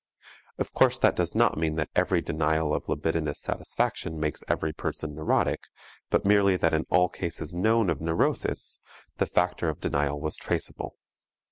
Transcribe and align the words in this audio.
Of 0.57 0.73
course, 0.73 0.97
that 0.97 1.15
does 1.15 1.35
not 1.35 1.59
mean 1.59 1.75
that 1.75 1.91
every 1.95 2.21
denial 2.21 2.73
of 2.73 2.89
libidinous 2.89 3.39
satisfaction 3.39 4.19
makes 4.19 4.43
every 4.47 4.73
person 4.73 5.13
neurotic, 5.13 5.65
but 6.09 6.25
merely 6.25 6.57
that 6.57 6.73
in 6.73 6.87
all 6.89 7.07
cases 7.07 7.53
known 7.53 7.87
of 7.87 8.01
neurosis, 8.01 8.79
the 9.17 9.27
factor 9.27 9.69
of 9.69 9.79
denial 9.79 10.19
was 10.19 10.37
traceable. 10.37 10.97